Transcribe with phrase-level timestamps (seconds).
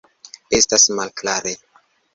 [0.59, 1.57] Estas malklare.